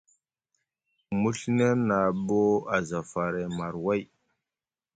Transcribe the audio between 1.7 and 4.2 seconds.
na ɓa aza faray marway.